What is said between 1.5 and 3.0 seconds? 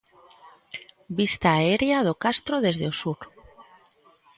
aérea do castro desde o